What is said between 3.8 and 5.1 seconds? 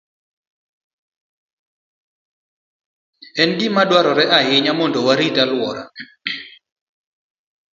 dwarore ahinya mondo